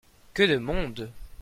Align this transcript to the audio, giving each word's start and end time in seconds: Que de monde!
Que 0.33 0.47
de 0.51 0.57
monde! 0.59 1.05